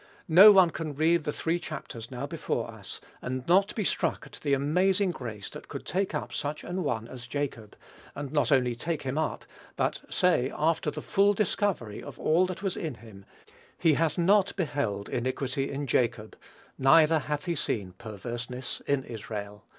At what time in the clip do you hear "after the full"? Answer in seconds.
10.55-11.35